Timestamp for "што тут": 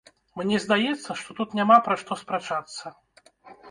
1.21-1.55